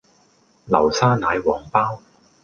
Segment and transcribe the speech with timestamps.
[0.65, 2.01] 流沙奶黃包